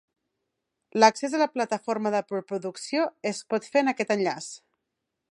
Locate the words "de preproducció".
2.15-3.03